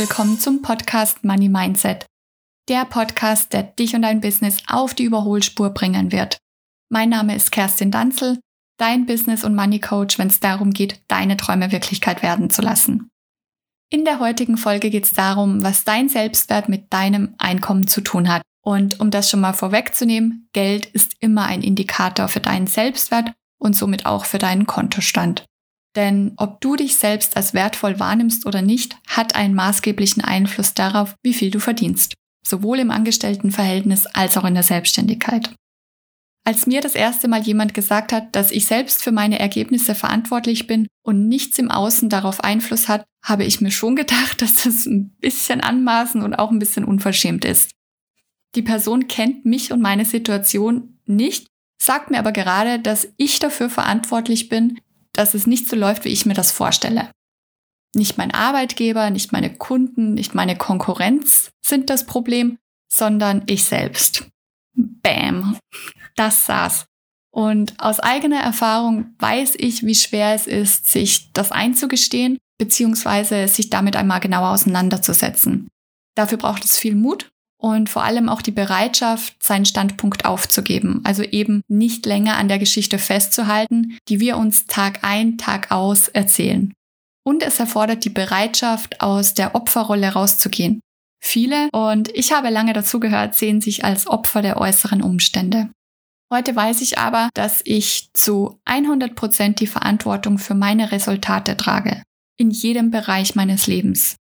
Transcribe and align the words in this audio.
willkommen 0.00 0.38
zum 0.38 0.62
Podcast 0.62 1.24
Money 1.24 1.50
Mindset. 1.50 2.06
Der 2.70 2.86
Podcast, 2.86 3.52
der 3.52 3.64
dich 3.64 3.94
und 3.94 4.00
dein 4.00 4.22
Business 4.22 4.62
auf 4.66 4.94
die 4.94 5.02
Überholspur 5.04 5.68
bringen 5.74 6.10
wird. 6.10 6.38
Mein 6.88 7.10
Name 7.10 7.36
ist 7.36 7.52
Kerstin 7.52 7.90
Danzel, 7.90 8.38
dein 8.78 9.04
Business- 9.04 9.44
und 9.44 9.54
Money 9.54 9.78
Coach, 9.78 10.18
wenn 10.18 10.28
es 10.28 10.40
darum 10.40 10.70
geht, 10.70 11.02
deine 11.08 11.36
Träume 11.36 11.70
Wirklichkeit 11.70 12.22
werden 12.22 12.48
zu 12.48 12.62
lassen. 12.62 13.10
In 13.90 14.06
der 14.06 14.20
heutigen 14.20 14.56
Folge 14.56 14.88
geht 14.88 15.04
es 15.04 15.10
darum, 15.10 15.62
was 15.62 15.84
dein 15.84 16.08
Selbstwert 16.08 16.70
mit 16.70 16.90
deinem 16.90 17.34
Einkommen 17.36 17.86
zu 17.86 18.00
tun 18.00 18.30
hat. 18.30 18.40
Und 18.64 19.00
um 19.00 19.10
das 19.10 19.28
schon 19.28 19.40
mal 19.40 19.52
vorwegzunehmen, 19.52 20.48
Geld 20.54 20.86
ist 20.86 21.12
immer 21.20 21.44
ein 21.44 21.60
Indikator 21.60 22.28
für 22.28 22.40
deinen 22.40 22.68
Selbstwert 22.68 23.34
und 23.58 23.76
somit 23.76 24.06
auch 24.06 24.24
für 24.24 24.38
deinen 24.38 24.64
Kontostand. 24.64 25.44
Denn 25.96 26.32
ob 26.36 26.60
du 26.60 26.76
dich 26.76 26.96
selbst 26.96 27.36
als 27.36 27.52
wertvoll 27.52 27.98
wahrnimmst 27.98 28.46
oder 28.46 28.62
nicht, 28.62 28.96
hat 29.08 29.34
einen 29.34 29.54
maßgeblichen 29.54 30.22
Einfluss 30.22 30.74
darauf, 30.74 31.16
wie 31.22 31.34
viel 31.34 31.50
du 31.50 31.58
verdienst. 31.58 32.14
Sowohl 32.46 32.78
im 32.78 32.90
Angestelltenverhältnis 32.90 34.06
als 34.06 34.36
auch 34.36 34.44
in 34.44 34.54
der 34.54 34.62
Selbstständigkeit. 34.62 35.52
Als 36.44 36.66
mir 36.66 36.80
das 36.80 36.94
erste 36.94 37.28
Mal 37.28 37.42
jemand 37.42 37.74
gesagt 37.74 38.12
hat, 38.12 38.34
dass 38.34 38.50
ich 38.50 38.64
selbst 38.64 39.02
für 39.02 39.12
meine 39.12 39.38
Ergebnisse 39.38 39.94
verantwortlich 39.94 40.66
bin 40.66 40.86
und 41.02 41.28
nichts 41.28 41.58
im 41.58 41.70
Außen 41.70 42.08
darauf 42.08 42.42
Einfluss 42.42 42.88
hat, 42.88 43.04
habe 43.22 43.44
ich 43.44 43.60
mir 43.60 43.70
schon 43.70 43.96
gedacht, 43.96 44.40
dass 44.42 44.62
das 44.64 44.86
ein 44.86 45.10
bisschen 45.20 45.60
anmaßend 45.60 46.24
und 46.24 46.34
auch 46.34 46.50
ein 46.50 46.58
bisschen 46.58 46.84
unverschämt 46.84 47.44
ist. 47.44 47.72
Die 48.54 48.62
Person 48.62 49.06
kennt 49.06 49.44
mich 49.44 49.72
und 49.72 49.80
meine 49.80 50.04
Situation 50.04 50.98
nicht, 51.06 51.46
sagt 51.80 52.10
mir 52.10 52.18
aber 52.18 52.32
gerade, 52.32 52.80
dass 52.80 53.12
ich 53.16 53.38
dafür 53.38 53.70
verantwortlich 53.70 54.48
bin, 54.48 54.80
dass 55.12 55.34
es 55.34 55.46
nicht 55.46 55.68
so 55.68 55.76
läuft, 55.76 56.04
wie 56.04 56.10
ich 56.10 56.26
mir 56.26 56.34
das 56.34 56.52
vorstelle. 56.52 57.10
Nicht 57.94 58.18
mein 58.18 58.32
Arbeitgeber, 58.32 59.10
nicht 59.10 59.32
meine 59.32 59.54
Kunden, 59.54 60.14
nicht 60.14 60.34
meine 60.34 60.56
Konkurrenz 60.56 61.50
sind 61.64 61.90
das 61.90 62.06
Problem, 62.06 62.58
sondern 62.92 63.42
ich 63.46 63.64
selbst. 63.64 64.28
Bam, 64.74 65.58
das 66.16 66.46
saß. 66.46 66.86
Und 67.32 67.74
aus 67.78 68.00
eigener 68.00 68.40
Erfahrung 68.40 69.14
weiß 69.18 69.54
ich, 69.58 69.84
wie 69.84 69.94
schwer 69.94 70.34
es 70.34 70.46
ist, 70.46 70.90
sich 70.90 71.32
das 71.32 71.52
einzugestehen, 71.52 72.38
beziehungsweise 72.58 73.46
sich 73.48 73.70
damit 73.70 73.96
einmal 73.96 74.20
genauer 74.20 74.50
auseinanderzusetzen. 74.50 75.68
Dafür 76.16 76.38
braucht 76.38 76.64
es 76.64 76.76
viel 76.76 76.94
Mut 76.94 77.30
und 77.60 77.90
vor 77.90 78.02
allem 78.04 78.28
auch 78.28 78.42
die 78.42 78.50
Bereitschaft, 78.50 79.42
seinen 79.42 79.66
Standpunkt 79.66 80.24
aufzugeben, 80.24 81.02
also 81.04 81.22
eben 81.22 81.62
nicht 81.68 82.06
länger 82.06 82.36
an 82.36 82.48
der 82.48 82.58
Geschichte 82.58 82.98
festzuhalten, 82.98 83.98
die 84.08 84.18
wir 84.18 84.38
uns 84.38 84.66
Tag 84.66 85.00
ein, 85.02 85.36
Tag 85.36 85.70
aus 85.70 86.08
erzählen. 86.08 86.72
Und 87.22 87.42
es 87.42 87.60
erfordert 87.60 88.04
die 88.04 88.10
Bereitschaft, 88.10 89.02
aus 89.02 89.34
der 89.34 89.54
Opferrolle 89.54 90.08
rauszugehen. 90.08 90.80
Viele, 91.22 91.68
und 91.72 92.08
ich 92.16 92.32
habe 92.32 92.48
lange 92.48 92.72
dazugehört, 92.72 93.34
sehen 93.34 93.60
sich 93.60 93.84
als 93.84 94.06
Opfer 94.06 94.40
der 94.40 94.56
äußeren 94.56 95.02
Umstände. 95.02 95.68
Heute 96.32 96.56
weiß 96.56 96.80
ich 96.80 96.96
aber, 96.98 97.28
dass 97.34 97.60
ich 97.64 98.08
zu 98.14 98.58
100 98.64 99.14
Prozent 99.14 99.60
die 99.60 99.66
Verantwortung 99.66 100.38
für 100.38 100.54
meine 100.54 100.92
Resultate 100.92 101.58
trage. 101.58 102.02
In 102.38 102.50
jedem 102.50 102.90
Bereich 102.90 103.34
meines 103.34 103.66
Lebens. 103.66 104.16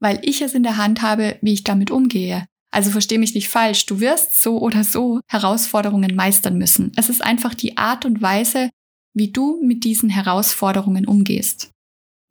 Weil 0.00 0.18
ich 0.22 0.40
es 0.40 0.54
in 0.54 0.62
der 0.62 0.78
Hand 0.78 1.02
habe, 1.02 1.36
wie 1.42 1.52
ich 1.52 1.64
damit 1.64 1.90
umgehe. 1.90 2.46
Also 2.72 2.90
versteh 2.90 3.18
mich 3.18 3.34
nicht 3.34 3.48
falsch, 3.48 3.86
du 3.86 4.00
wirst 4.00 4.40
so 4.40 4.58
oder 4.60 4.84
so 4.84 5.20
Herausforderungen 5.28 6.14
meistern 6.14 6.56
müssen. 6.56 6.92
Es 6.96 7.08
ist 7.08 7.22
einfach 7.22 7.54
die 7.54 7.76
Art 7.76 8.04
und 8.04 8.22
Weise, 8.22 8.70
wie 9.12 9.32
du 9.32 9.60
mit 9.62 9.82
diesen 9.84 10.08
Herausforderungen 10.08 11.06
umgehst. 11.06 11.70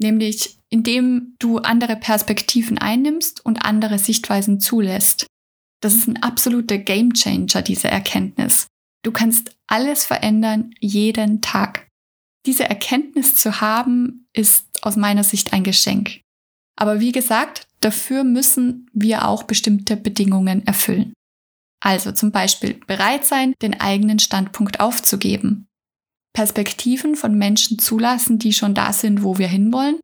Nämlich 0.01 0.59
indem 0.69 1.35
du 1.39 1.57
andere 1.57 1.95
Perspektiven 1.95 2.77
einnimmst 2.77 3.43
und 3.45 3.65
andere 3.65 3.97
Sichtweisen 3.99 4.59
zulässt. 4.59 5.25
Das 5.81 5.95
ist 5.95 6.07
ein 6.07 6.21
absoluter 6.21 6.77
Gamechanger, 6.77 7.61
diese 7.61 7.87
Erkenntnis. 7.87 8.67
Du 9.03 9.11
kannst 9.11 9.55
alles 9.67 10.05
verändern, 10.05 10.71
jeden 10.79 11.41
Tag. 11.41 11.87
Diese 12.45 12.65
Erkenntnis 12.65 13.35
zu 13.35 13.61
haben, 13.61 14.27
ist 14.33 14.83
aus 14.83 14.95
meiner 14.95 15.23
Sicht 15.23 15.53
ein 15.53 15.63
Geschenk. 15.63 16.21
Aber 16.79 17.01
wie 17.01 17.11
gesagt, 17.11 17.67
dafür 17.81 18.23
müssen 18.23 18.89
wir 18.93 19.27
auch 19.27 19.43
bestimmte 19.43 19.97
Bedingungen 19.97 20.65
erfüllen. 20.65 21.13
Also 21.81 22.13
zum 22.13 22.31
Beispiel 22.31 22.75
bereit 22.87 23.25
sein, 23.25 23.53
den 23.61 23.79
eigenen 23.79 24.19
Standpunkt 24.19 24.79
aufzugeben, 24.79 25.67
Perspektiven 26.33 27.15
von 27.15 27.37
Menschen 27.37 27.79
zulassen, 27.79 28.39
die 28.39 28.53
schon 28.53 28.73
da 28.73 28.93
sind, 28.93 29.23
wo 29.23 29.37
wir 29.37 29.47
hinwollen, 29.47 29.99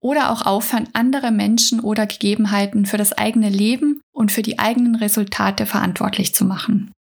oder 0.00 0.30
auch 0.30 0.46
aufhören, 0.46 0.88
andere 0.92 1.32
Menschen 1.32 1.80
oder 1.80 2.06
Gegebenheiten 2.06 2.86
für 2.86 2.98
das 2.98 3.12
eigene 3.12 3.48
Leben 3.48 4.00
und 4.12 4.30
für 4.30 4.42
die 4.42 4.58
eigenen 4.58 4.94
Resultate 4.96 5.66
verantwortlich 5.66 6.34
zu 6.34 6.44
machen. 6.44 6.92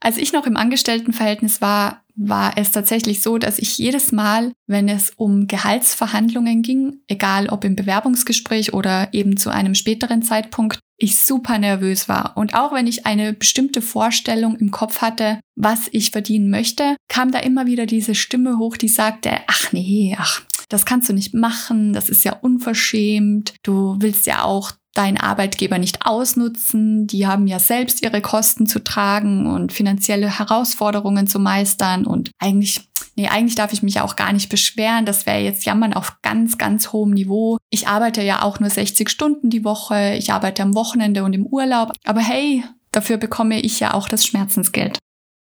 Als 0.00 0.16
ich 0.18 0.32
noch 0.32 0.46
im 0.46 0.56
Angestelltenverhältnis 0.56 1.60
war, 1.60 2.02
war 2.18 2.58
es 2.58 2.72
tatsächlich 2.72 3.22
so, 3.22 3.38
dass 3.38 3.58
ich 3.58 3.78
jedes 3.78 4.12
Mal, 4.12 4.52
wenn 4.66 4.88
es 4.88 5.12
um 5.16 5.46
Gehaltsverhandlungen 5.46 6.62
ging, 6.62 7.00
egal 7.06 7.48
ob 7.48 7.64
im 7.64 7.76
Bewerbungsgespräch 7.76 8.74
oder 8.74 9.08
eben 9.12 9.36
zu 9.36 9.50
einem 9.50 9.74
späteren 9.74 10.22
Zeitpunkt, 10.22 10.80
ich 10.98 11.16
super 11.16 11.58
nervös 11.58 12.08
war. 12.08 12.36
Und 12.36 12.54
auch 12.54 12.72
wenn 12.72 12.88
ich 12.88 13.06
eine 13.06 13.32
bestimmte 13.32 13.80
Vorstellung 13.80 14.56
im 14.56 14.72
Kopf 14.72 15.00
hatte, 15.00 15.38
was 15.54 15.88
ich 15.92 16.10
verdienen 16.10 16.50
möchte, 16.50 16.96
kam 17.08 17.30
da 17.30 17.38
immer 17.38 17.66
wieder 17.66 17.86
diese 17.86 18.16
Stimme 18.16 18.58
hoch, 18.58 18.76
die 18.76 18.88
sagte, 18.88 19.30
ach 19.46 19.72
nee, 19.72 20.16
ach, 20.18 20.42
das 20.68 20.84
kannst 20.84 21.08
du 21.08 21.12
nicht 21.12 21.34
machen, 21.34 21.92
das 21.92 22.08
ist 22.08 22.24
ja 22.24 22.34
unverschämt, 22.34 23.54
du 23.62 23.96
willst 23.98 24.26
ja 24.26 24.42
auch 24.42 24.72
deinen 24.98 25.16
Arbeitgeber 25.16 25.78
nicht 25.78 26.04
ausnutzen. 26.04 27.06
Die 27.06 27.26
haben 27.26 27.46
ja 27.46 27.60
selbst 27.60 28.02
ihre 28.02 28.20
Kosten 28.20 28.66
zu 28.66 28.82
tragen 28.82 29.46
und 29.46 29.72
finanzielle 29.72 30.40
Herausforderungen 30.40 31.28
zu 31.28 31.38
meistern. 31.38 32.04
Und 32.04 32.32
eigentlich, 32.40 32.80
nee, 33.14 33.28
eigentlich 33.28 33.54
darf 33.54 33.72
ich 33.72 33.84
mich 33.84 33.94
ja 33.94 34.02
auch 34.02 34.16
gar 34.16 34.32
nicht 34.32 34.48
beschweren. 34.48 35.06
Das 35.06 35.24
wäre 35.24 35.38
jetzt 35.38 35.64
Jammern 35.64 35.94
auf 35.94 36.16
ganz, 36.22 36.58
ganz 36.58 36.92
hohem 36.92 37.12
Niveau. 37.12 37.58
Ich 37.70 37.86
arbeite 37.86 38.22
ja 38.22 38.42
auch 38.42 38.58
nur 38.58 38.70
60 38.70 39.08
Stunden 39.08 39.50
die 39.50 39.64
Woche. 39.64 40.16
Ich 40.18 40.32
arbeite 40.32 40.64
am 40.64 40.74
Wochenende 40.74 41.22
und 41.22 41.32
im 41.32 41.46
Urlaub. 41.46 41.92
Aber 42.04 42.20
hey, 42.20 42.64
dafür 42.90 43.18
bekomme 43.18 43.60
ich 43.60 43.78
ja 43.78 43.94
auch 43.94 44.08
das 44.08 44.26
Schmerzensgeld. 44.26 44.98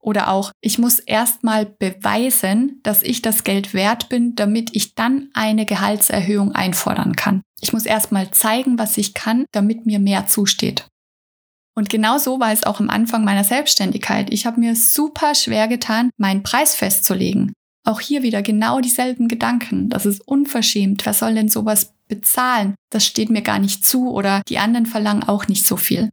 Oder 0.02 0.30
auch, 0.30 0.50
ich 0.60 0.78
muss 0.78 0.98
erstmal 0.98 1.64
beweisen, 1.64 2.80
dass 2.82 3.02
ich 3.02 3.22
das 3.22 3.44
Geld 3.44 3.72
wert 3.72 4.08
bin, 4.08 4.34
damit 4.34 4.74
ich 4.74 4.96
dann 4.96 5.28
eine 5.32 5.64
Gehaltserhöhung 5.64 6.52
einfordern 6.52 7.14
kann. 7.14 7.42
Ich 7.60 7.72
muss 7.72 7.86
erstmal 7.86 8.32
zeigen, 8.32 8.78
was 8.78 8.98
ich 8.98 9.14
kann, 9.14 9.46
damit 9.52 9.86
mir 9.86 10.00
mehr 10.00 10.26
zusteht. 10.26 10.86
Und 11.74 11.88
genau 11.88 12.18
so 12.18 12.41
war 12.41 12.52
es 12.52 12.64
auch 12.64 12.80
am 12.80 12.91
Anfang 12.91 13.24
meiner 13.24 13.44
Selbstständigkeit. 13.44 14.32
Ich 14.32 14.44
habe 14.44 14.60
mir 14.60 14.74
super 14.74 15.34
schwer 15.34 15.68
getan, 15.68 16.10
meinen 16.18 16.42
Preis 16.42 16.74
festzulegen. 16.74 17.52
Auch 17.84 18.00
hier 18.00 18.22
wieder 18.22 18.42
genau 18.42 18.80
dieselben 18.80 19.28
Gedanken. 19.28 19.88
Das 19.88 20.04
ist 20.04 20.20
unverschämt. 20.20 21.06
Wer 21.06 21.14
soll 21.14 21.34
denn 21.34 21.48
sowas 21.48 21.94
bezahlen? 22.08 22.74
Das 22.91 23.06
steht 23.06 23.30
mir 23.30 23.42
gar 23.42 23.58
nicht 23.58 23.86
zu 23.86 24.10
oder 24.10 24.42
die 24.48 24.58
anderen 24.58 24.86
verlangen 24.86 25.22
auch 25.22 25.48
nicht 25.48 25.66
so 25.66 25.76
viel. 25.76 26.10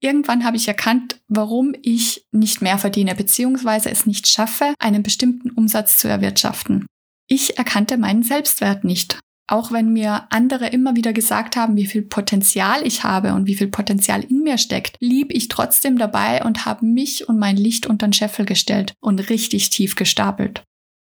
Irgendwann 0.00 0.44
habe 0.44 0.56
ich 0.56 0.66
erkannt, 0.66 1.20
warum 1.28 1.74
ich 1.82 2.26
nicht 2.32 2.62
mehr 2.62 2.78
verdiene 2.78 3.14
bzw. 3.14 3.90
es 3.90 4.06
nicht 4.06 4.26
schaffe, 4.26 4.74
einen 4.78 5.02
bestimmten 5.02 5.50
Umsatz 5.50 5.98
zu 5.98 6.08
erwirtschaften. 6.08 6.86
Ich 7.28 7.58
erkannte 7.58 7.98
meinen 7.98 8.22
Selbstwert 8.22 8.82
nicht. 8.82 9.20
Auch 9.46 9.72
wenn 9.72 9.92
mir 9.92 10.26
andere 10.30 10.68
immer 10.68 10.96
wieder 10.96 11.12
gesagt 11.12 11.56
haben, 11.56 11.76
wie 11.76 11.86
viel 11.86 12.02
Potenzial 12.02 12.86
ich 12.86 13.04
habe 13.04 13.34
und 13.34 13.46
wie 13.46 13.56
viel 13.56 13.66
Potenzial 13.66 14.22
in 14.22 14.42
mir 14.42 14.58
steckt, 14.58 14.96
lieb 15.00 15.32
ich 15.32 15.48
trotzdem 15.48 15.98
dabei 15.98 16.44
und 16.44 16.66
habe 16.66 16.86
mich 16.86 17.28
und 17.28 17.38
mein 17.38 17.56
Licht 17.56 17.86
unter 17.86 18.06
den 18.06 18.12
Scheffel 18.12 18.46
gestellt 18.46 18.94
und 19.00 19.28
richtig 19.28 19.70
tief 19.70 19.96
gestapelt. 19.96 20.62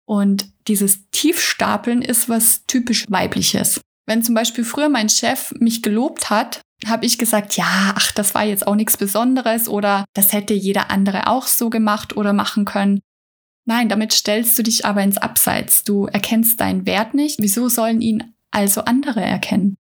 Und 0.06 0.48
dieses 0.66 1.10
Tiefstapeln 1.10 2.02
ist 2.02 2.28
was 2.28 2.64
typisch 2.66 3.04
weibliches. 3.08 3.80
Wenn 4.06 4.22
zum 4.22 4.34
Beispiel 4.34 4.64
früher 4.64 4.88
mein 4.88 5.08
Chef 5.08 5.52
mich 5.58 5.82
gelobt 5.82 6.30
hat, 6.30 6.62
habe 6.86 7.06
ich 7.06 7.18
gesagt, 7.18 7.56
ja, 7.56 7.94
ach, 7.94 8.12
das 8.12 8.34
war 8.34 8.44
jetzt 8.44 8.66
auch 8.66 8.74
nichts 8.74 8.96
Besonderes 8.96 9.68
oder 9.68 10.04
das 10.14 10.32
hätte 10.32 10.54
jeder 10.54 10.90
andere 10.90 11.26
auch 11.26 11.46
so 11.46 11.70
gemacht 11.70 12.16
oder 12.16 12.32
machen 12.32 12.64
können. 12.64 13.00
Nein, 13.64 13.88
damit 13.88 14.12
stellst 14.12 14.58
du 14.58 14.62
dich 14.62 14.84
aber 14.84 15.02
ins 15.02 15.18
Abseits. 15.18 15.84
Du 15.84 16.06
erkennst 16.06 16.60
deinen 16.60 16.86
Wert 16.86 17.14
nicht. 17.14 17.36
Wieso 17.40 17.68
sollen 17.68 18.00
ihn 18.00 18.34
also 18.50 18.82
andere 18.82 19.20
erkennen? 19.20 19.76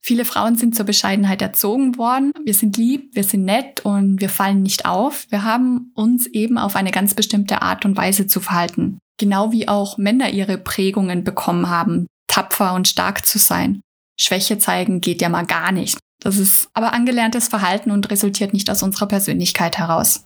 Viele 0.00 0.24
Frauen 0.24 0.56
sind 0.56 0.74
zur 0.74 0.86
Bescheidenheit 0.86 1.42
erzogen 1.42 1.98
worden. 1.98 2.32
Wir 2.42 2.54
sind 2.54 2.76
lieb, 2.76 3.14
wir 3.14 3.24
sind 3.24 3.44
nett 3.44 3.84
und 3.84 4.20
wir 4.20 4.30
fallen 4.30 4.62
nicht 4.62 4.86
auf. 4.86 5.26
Wir 5.28 5.44
haben 5.44 5.92
uns 5.94 6.26
eben 6.26 6.56
auf 6.56 6.76
eine 6.76 6.92
ganz 6.92 7.14
bestimmte 7.14 7.60
Art 7.60 7.84
und 7.84 7.96
Weise 7.96 8.26
zu 8.26 8.40
verhalten. 8.40 8.98
Genau 9.18 9.52
wie 9.52 9.68
auch 9.68 9.98
Männer 9.98 10.30
ihre 10.30 10.56
Prägungen 10.56 11.24
bekommen 11.24 11.68
haben, 11.68 12.06
tapfer 12.28 12.72
und 12.74 12.88
stark 12.88 13.26
zu 13.26 13.38
sein. 13.38 13.82
Schwäche 14.20 14.58
zeigen 14.58 15.00
geht 15.00 15.22
ja 15.22 15.28
mal 15.28 15.46
gar 15.46 15.72
nicht. 15.72 15.98
Das 16.20 16.36
ist 16.36 16.68
aber 16.74 16.92
angelerntes 16.92 17.48
Verhalten 17.48 17.90
und 17.90 18.10
resultiert 18.10 18.52
nicht 18.52 18.70
aus 18.70 18.82
unserer 18.82 19.06
Persönlichkeit 19.06 19.78
heraus. 19.78 20.24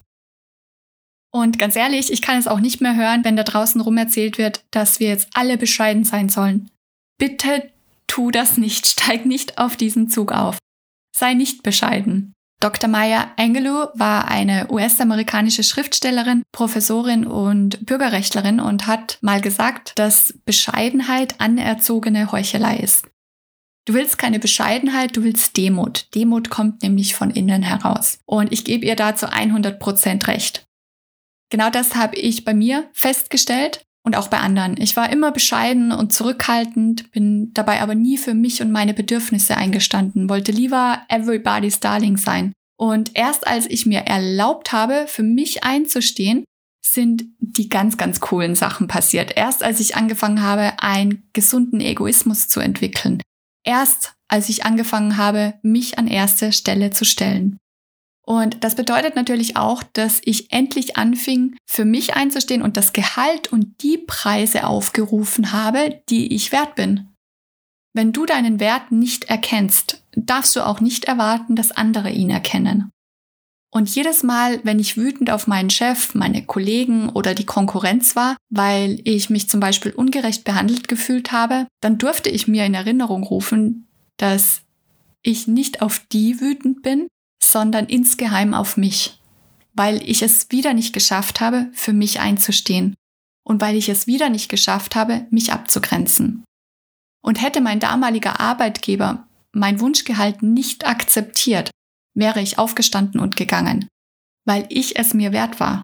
Und 1.35 1.59
ganz 1.59 1.77
ehrlich, 1.77 2.13
ich 2.13 2.23
kann 2.23 2.39
es 2.39 2.47
auch 2.47 2.61
nicht 2.61 2.81
mehr 2.81 2.95
hören, 2.95 3.25
wenn 3.25 3.37
da 3.37 3.43
draußen 3.43 3.81
rum 3.81 3.97
erzählt 3.97 4.37
wird, 4.39 4.65
dass 4.71 5.01
wir 5.01 5.09
jetzt 5.09 5.29
alle 5.35 5.57
bescheiden 5.57 6.05
sein 6.05 6.29
sollen. 6.29 6.71
Bitte 7.19 7.71
tu 8.07 8.31
das 8.31 8.59
nicht, 8.59 8.87
steig 8.87 9.25
nicht 9.25 9.59
auf 9.59 9.77
diesen 9.77 10.09
Zug 10.11 10.33
auf. 10.33 10.59
Sei 11.15 11.35
nicht 11.35 11.63
bescheiden. 11.63 12.35
Dr. 12.61 12.89
Maya 12.89 13.33
Angelou 13.37 13.89
war 13.95 14.29
eine 14.29 14.71
US-amerikanische 14.71 15.65
Schriftstellerin, 15.65 16.43
Professorin 16.53 17.27
und 17.27 17.85
Bürgerrechtlerin 17.85 18.61
und 18.61 18.87
hat 18.87 19.19
mal 19.21 19.41
gesagt, 19.41 19.93
dass 19.97 20.35
Bescheidenheit 20.45 21.41
anerzogene 21.41 22.31
Heuchelei 22.31 22.77
ist. 22.77 23.09
Du 23.85 23.95
willst 23.95 24.17
keine 24.17 24.39
Bescheidenheit, 24.39 25.17
du 25.17 25.25
willst 25.25 25.57
Demut. 25.57 26.07
Demut 26.15 26.51
kommt 26.51 26.83
nämlich 26.83 27.15
von 27.15 27.31
innen 27.31 27.63
heraus. 27.63 28.21
Und 28.27 28.53
ich 28.53 28.65
gebe 28.65 28.87
ihr 28.87 28.95
dazu 28.95 29.27
100% 29.27 30.29
recht. 30.29 30.65
Genau 31.51 31.69
das 31.69 31.97
habe 31.97 32.17
ich 32.17 32.45
bei 32.45 32.55
mir 32.55 32.89
festgestellt 32.93 33.85
und 34.05 34.17
auch 34.17 34.29
bei 34.29 34.39
anderen. 34.39 34.81
Ich 34.81 34.97
war 34.97 35.11
immer 35.11 35.33
bescheiden 35.33 35.93
und 35.93 36.13
zurückhaltend, 36.13 37.11
bin 37.11 37.53
dabei 37.55 37.83
aber 37.83 37.95
nie 37.95 38.19
für 38.19 38.35
mich 38.35 38.63
und 38.63 38.71
meine 38.71 38.95
Bedürfnisse 38.95 39.57
eingestanden, 39.57 40.29
wollte 40.29 40.53
lieber 40.53 41.03
everybody's 41.09 41.81
darling 41.81 42.17
sein. 42.17 42.53
Und 42.79 43.13
erst 43.15 43.47
als 43.47 43.67
ich 43.67 43.85
mir 43.85 44.01
erlaubt 44.01 44.73
habe, 44.73 45.07
für 45.09 45.23
mich 45.23 45.63
einzustehen, 45.65 46.45
sind 46.85 47.25
die 47.39 47.69
ganz, 47.69 47.97
ganz 47.97 48.21
coolen 48.21 48.55
Sachen 48.55 48.89
passiert. 48.89 49.37
Erst 49.37 49.63
als 49.63 49.79
ich 49.81 49.97
angefangen 49.97 50.43
habe, 50.43 50.81
einen 50.81 51.29
gesunden 51.33 51.81
Egoismus 51.81 52.49
zu 52.49 52.61
entwickeln. 52.61 53.23
Erst 53.65 54.15
als 54.29 54.49
ich 54.49 54.65
angefangen 54.65 55.19
habe, 55.19 55.55
mich 55.63 55.99
an 55.99 56.07
erste 56.07 56.53
Stelle 56.53 56.91
zu 56.91 57.05
stellen. 57.05 57.59
Und 58.25 58.65
das 58.65 58.77
bedeutet 58.77 59.15
natürlich 59.15 59.57
auch, 59.57 59.83
dass 59.83 60.21
ich 60.25 60.53
endlich 60.53 60.97
anfing, 60.97 61.57
für 61.67 61.85
mich 61.85 62.15
einzustehen 62.15 62.63
und 62.63 62.77
das 62.77 62.93
Gehalt 62.93 63.53
und 63.53 63.83
die 63.83 63.99
Preise 63.99 64.67
aufgerufen 64.67 65.53
habe, 65.53 66.03
die 66.09 66.35
ich 66.35 66.51
wert 66.51 66.77
bin. 66.77 67.09
Wenn 67.95 68.13
du 68.13 68.25
deinen 68.25 68.59
Wert 68.59 68.91
nicht 68.91 69.25
erkennst, 69.25 70.03
darfst 70.17 70.57
du 70.57 70.65
auch 70.65 70.81
nicht 70.81 71.05
erwarten, 71.05 71.57
dass 71.57 71.73
andere 71.73 72.11
ihn 72.11 72.31
erkennen. 72.31 72.91
Und 73.75 73.89
jedes 73.95 74.23
Mal, 74.23 74.61
wenn 74.65 74.79
ich 74.79 74.99
wütend 74.99 75.31
auf 75.31 75.47
meinen 75.47 75.71
Chef, 75.71 76.15
meine 76.15 76.45
Kollegen 76.45 77.09
oder 77.09 77.35
die 77.35 77.47
Konkurrenz 77.47 78.15
war, 78.15 78.37
weil 78.51 79.01
ich 79.05 79.31
mich 79.31 79.49
zum 79.49 79.61
Beispiel 79.61 79.93
ungerecht 79.93 80.45
behandelt 80.45 80.89
gefühlt 80.89 81.33
habe, 81.33 81.67
dann 81.81 81.97
durfte 81.97 82.29
ich 82.29 82.47
mir 82.47 82.67
in 82.67 82.75
Erinnerung 82.75 83.23
rufen, 83.23 83.89
dass 84.19 84.61
ich 85.23 85.47
nicht 85.47 85.81
auf 85.81 86.03
die 86.13 86.39
wütend 86.41 86.83
bin, 86.83 87.09
sondern 87.43 87.87
insgeheim 87.87 88.53
auf 88.53 88.77
mich, 88.77 89.19
weil 89.73 90.07
ich 90.07 90.21
es 90.21 90.51
wieder 90.51 90.75
nicht 90.75 90.93
geschafft 90.93 91.41
habe, 91.41 91.71
für 91.73 91.95
mich 91.95 92.21
einzustehen 92.21 92.95
und 93.43 93.63
weil 93.63 93.77
ich 93.77 93.89
es 93.89 94.07
wieder 94.07 94.29
nicht 94.29 94.51
geschafft 94.51 94.95
habe, 94.97 95.27
mich 95.31 95.51
abzugrenzen. 95.51 96.45
Und 97.25 97.41
hätte 97.41 97.63
mein 97.63 97.81
damaliger 97.81 98.39
Arbeitgeber 98.39 99.27
mein 99.53 99.81
Wunschgehalt 99.81 100.43
nicht 100.43 100.87
akzeptiert, 100.87 101.71
wäre 102.15 102.41
ich 102.41 102.59
aufgestanden 102.59 103.21
und 103.21 103.37
gegangen, 103.37 103.89
weil 104.47 104.67
ich 104.69 104.99
es 104.99 105.15
mir 105.15 105.33
wert 105.33 105.61
war. 105.61 105.83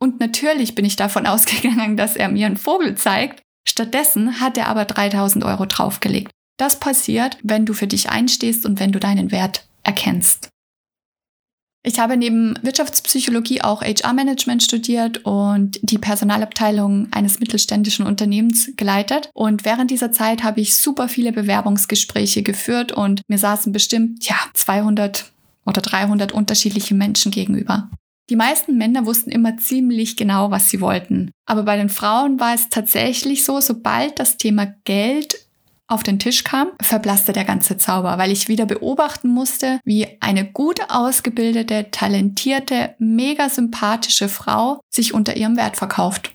Und 0.00 0.20
natürlich 0.20 0.74
bin 0.74 0.84
ich 0.84 0.96
davon 0.96 1.26
ausgegangen, 1.26 1.96
dass 1.96 2.16
er 2.16 2.28
mir 2.28 2.46
einen 2.46 2.56
Vogel 2.56 2.96
zeigt. 2.96 3.42
Stattdessen 3.68 4.40
hat 4.40 4.56
er 4.56 4.68
aber 4.68 4.84
3000 4.84 5.44
Euro 5.44 5.66
draufgelegt. 5.66 6.30
Das 6.58 6.80
passiert, 6.80 7.38
wenn 7.42 7.66
du 7.66 7.74
für 7.74 7.86
dich 7.86 8.08
einstehst 8.08 8.64
und 8.64 8.80
wenn 8.80 8.92
du 8.92 9.00
deinen 9.00 9.30
Wert 9.30 9.66
erkennst. 9.82 10.48
Ich 11.88 12.00
habe 12.00 12.16
neben 12.16 12.58
Wirtschaftspsychologie 12.62 13.62
auch 13.62 13.80
HR-Management 13.80 14.60
studiert 14.60 15.24
und 15.24 15.78
die 15.82 15.98
Personalabteilung 15.98 17.06
eines 17.12 17.38
mittelständischen 17.38 18.04
Unternehmens 18.04 18.72
geleitet. 18.76 19.30
Und 19.34 19.64
während 19.64 19.92
dieser 19.92 20.10
Zeit 20.10 20.42
habe 20.42 20.60
ich 20.60 20.74
super 20.74 21.06
viele 21.08 21.30
Bewerbungsgespräche 21.30 22.42
geführt 22.42 22.90
und 22.90 23.22
mir 23.28 23.38
saßen 23.38 23.72
bestimmt, 23.72 24.28
ja, 24.28 24.34
200 24.54 25.30
oder 25.64 25.80
300 25.80 26.32
unterschiedliche 26.32 26.96
Menschen 26.96 27.30
gegenüber. 27.30 27.88
Die 28.30 28.36
meisten 28.36 28.76
Männer 28.76 29.06
wussten 29.06 29.30
immer 29.30 29.56
ziemlich 29.56 30.16
genau, 30.16 30.50
was 30.50 30.68
sie 30.68 30.80
wollten. 30.80 31.30
Aber 31.46 31.62
bei 31.62 31.76
den 31.76 31.88
Frauen 31.88 32.40
war 32.40 32.52
es 32.52 32.68
tatsächlich 32.68 33.44
so, 33.44 33.60
sobald 33.60 34.18
das 34.18 34.38
Thema 34.38 34.66
Geld 34.82 35.45
auf 35.88 36.02
den 36.02 36.18
Tisch 36.18 36.44
kam, 36.44 36.68
verblasste 36.82 37.32
der 37.32 37.44
ganze 37.44 37.76
Zauber, 37.76 38.18
weil 38.18 38.32
ich 38.32 38.48
wieder 38.48 38.66
beobachten 38.66 39.28
musste, 39.28 39.80
wie 39.84 40.06
eine 40.20 40.44
gut 40.44 40.80
ausgebildete, 40.88 41.90
talentierte, 41.90 42.94
mega 42.98 43.48
sympathische 43.48 44.28
Frau 44.28 44.80
sich 44.92 45.14
unter 45.14 45.36
ihrem 45.36 45.56
Wert 45.56 45.76
verkauft. 45.76 46.32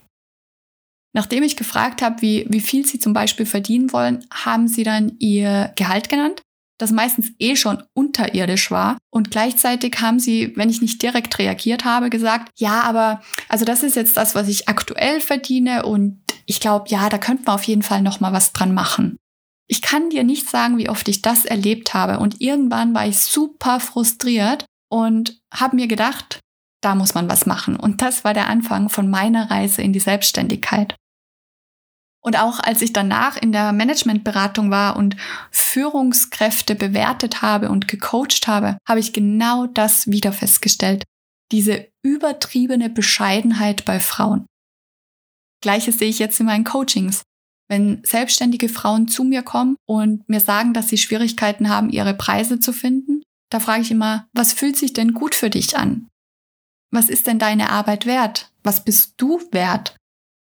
Nachdem 1.14 1.42
ich 1.42 1.56
gefragt 1.56 2.00
habe, 2.00 2.22
wie, 2.22 2.46
wie 2.48 2.60
viel 2.60 2.86
sie 2.86 2.98
zum 2.98 3.12
Beispiel 3.12 3.44
verdienen 3.44 3.92
wollen, 3.92 4.24
haben 4.32 4.66
sie 4.66 4.82
dann 4.82 5.16
ihr 5.18 5.72
Gehalt 5.76 6.08
genannt, 6.08 6.40
das 6.78 6.90
meistens 6.90 7.32
eh 7.38 7.54
schon 7.54 7.82
unterirdisch 7.94 8.70
war. 8.70 8.96
Und 9.10 9.30
gleichzeitig 9.30 10.00
haben 10.00 10.18
sie, 10.18 10.52
wenn 10.56 10.70
ich 10.70 10.80
nicht 10.80 11.02
direkt 11.02 11.38
reagiert 11.38 11.84
habe, 11.84 12.08
gesagt, 12.08 12.50
ja, 12.58 12.80
aber 12.82 13.22
also 13.48 13.64
das 13.66 13.82
ist 13.82 13.94
jetzt 13.94 14.16
das, 14.16 14.34
was 14.34 14.48
ich 14.48 14.68
aktuell 14.68 15.20
verdiene 15.20 15.84
und 15.84 16.22
ich 16.46 16.60
glaube, 16.60 16.88
ja, 16.88 17.08
da 17.08 17.18
könnte 17.18 17.44
man 17.44 17.54
auf 17.54 17.64
jeden 17.64 17.82
Fall 17.82 18.02
noch 18.02 18.20
mal 18.20 18.32
was 18.32 18.52
dran 18.52 18.74
machen. 18.74 19.16
Ich 19.68 19.82
kann 19.82 20.10
dir 20.10 20.24
nicht 20.24 20.48
sagen, 20.48 20.78
wie 20.78 20.88
oft 20.88 21.08
ich 21.08 21.22
das 21.22 21.44
erlebt 21.44 21.94
habe. 21.94 22.18
Und 22.18 22.40
irgendwann 22.40 22.94
war 22.94 23.06
ich 23.06 23.18
super 23.18 23.80
frustriert 23.80 24.66
und 24.90 25.40
habe 25.52 25.76
mir 25.76 25.86
gedacht, 25.86 26.40
da 26.82 26.94
muss 26.94 27.14
man 27.14 27.30
was 27.30 27.46
machen. 27.46 27.76
Und 27.76 28.02
das 28.02 28.24
war 28.24 28.34
der 28.34 28.48
Anfang 28.48 28.88
von 28.88 29.08
meiner 29.08 29.50
Reise 29.50 29.82
in 29.82 29.92
die 29.92 30.00
Selbstständigkeit. 30.00 30.96
Und 32.24 32.38
auch 32.38 32.60
als 32.60 32.82
ich 32.82 32.92
danach 32.92 33.36
in 33.36 33.50
der 33.50 33.72
Managementberatung 33.72 34.70
war 34.70 34.96
und 34.96 35.16
Führungskräfte 35.50 36.76
bewertet 36.76 37.42
habe 37.42 37.68
und 37.68 37.88
gecoacht 37.88 38.46
habe, 38.46 38.78
habe 38.86 39.00
ich 39.00 39.12
genau 39.12 39.66
das 39.66 40.06
wieder 40.06 40.32
festgestellt. 40.32 41.04
Diese 41.50 41.88
übertriebene 42.04 42.90
Bescheidenheit 42.90 43.84
bei 43.84 43.98
Frauen. 43.98 44.46
Gleiches 45.62 45.98
sehe 45.98 46.08
ich 46.08 46.18
jetzt 46.18 46.38
in 46.38 46.46
meinen 46.46 46.64
Coachings. 46.64 47.22
Wenn 47.72 48.02
selbstständige 48.04 48.68
Frauen 48.68 49.08
zu 49.08 49.24
mir 49.24 49.40
kommen 49.40 49.76
und 49.86 50.28
mir 50.28 50.40
sagen, 50.40 50.74
dass 50.74 50.90
sie 50.90 50.98
Schwierigkeiten 50.98 51.70
haben, 51.70 51.88
ihre 51.88 52.12
Preise 52.12 52.60
zu 52.60 52.70
finden, 52.70 53.22
da 53.48 53.60
frage 53.60 53.80
ich 53.80 53.90
immer, 53.90 54.28
was 54.34 54.52
fühlt 54.52 54.76
sich 54.76 54.92
denn 54.92 55.14
gut 55.14 55.34
für 55.34 55.48
dich 55.48 55.74
an? 55.74 56.06
Was 56.90 57.08
ist 57.08 57.26
denn 57.26 57.38
deine 57.38 57.70
Arbeit 57.70 58.04
wert? 58.04 58.50
Was 58.62 58.84
bist 58.84 59.14
du 59.16 59.40
wert? 59.52 59.96